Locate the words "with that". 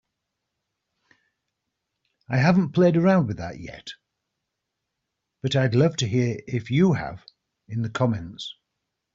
3.27-3.59